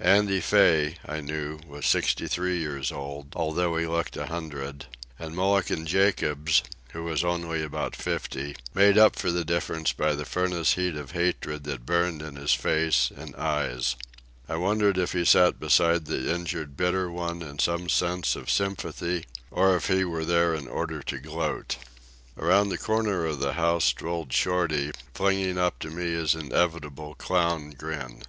Andy 0.00 0.40
Fay, 0.40 0.96
I 1.06 1.20
knew, 1.20 1.60
was 1.68 1.86
sixty 1.86 2.26
three 2.26 2.58
years 2.58 2.90
old, 2.90 3.28
although 3.36 3.76
he 3.76 3.86
looked 3.86 4.16
a 4.16 4.26
hundred; 4.26 4.86
and 5.20 5.36
Mulligan 5.36 5.86
Jacobs, 5.86 6.64
who 6.90 7.04
was 7.04 7.22
only 7.22 7.62
about 7.62 7.94
fifty, 7.94 8.56
made 8.74 8.98
up 8.98 9.14
for 9.14 9.30
the 9.30 9.44
difference 9.44 9.92
by 9.92 10.16
the 10.16 10.24
furnace 10.24 10.72
heat 10.74 10.96
of 10.96 11.12
hatred 11.12 11.62
that 11.62 11.86
burned 11.86 12.22
in 12.22 12.34
his 12.34 12.52
face 12.52 13.12
and 13.16 13.36
eyes. 13.36 13.94
I 14.48 14.56
wondered 14.56 14.98
if 14.98 15.12
he 15.12 15.24
sat 15.24 15.60
beside 15.60 16.06
the 16.06 16.28
injured 16.34 16.76
bitter 16.76 17.08
one 17.08 17.40
in 17.42 17.60
some 17.60 17.88
sense 17.88 18.34
of 18.34 18.50
sympathy, 18.50 19.26
or 19.52 19.76
if 19.76 19.86
he 19.86 20.04
were 20.04 20.24
there 20.24 20.56
in 20.56 20.66
order 20.66 21.04
to 21.04 21.20
gloat. 21.20 21.76
Around 22.36 22.70
the 22.70 22.78
corner 22.78 23.24
of 23.26 23.38
the 23.38 23.52
house 23.52 23.84
strolled 23.84 24.32
Shorty, 24.32 24.90
flinging 25.14 25.56
up 25.56 25.78
to 25.78 25.88
me 25.90 26.06
his 26.14 26.34
inevitable 26.34 27.14
clown 27.14 27.70
grin. 27.70 28.22